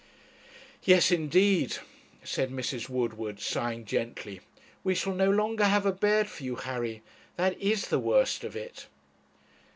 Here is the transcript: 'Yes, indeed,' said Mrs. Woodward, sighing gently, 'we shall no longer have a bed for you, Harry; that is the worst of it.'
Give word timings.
'Yes, 0.81 1.11
indeed,' 1.11 1.77
said 2.23 2.49
Mrs. 2.49 2.89
Woodward, 2.89 3.39
sighing 3.39 3.85
gently, 3.85 4.41
'we 4.83 4.95
shall 4.95 5.13
no 5.13 5.29
longer 5.29 5.65
have 5.65 5.85
a 5.85 5.91
bed 5.93 6.27
for 6.27 6.41
you, 6.41 6.55
Harry; 6.55 7.03
that 7.35 7.55
is 7.61 7.89
the 7.89 7.99
worst 7.99 8.43
of 8.43 8.55
it.' 8.55 8.87